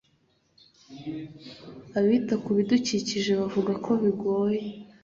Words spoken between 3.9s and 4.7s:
bigoye.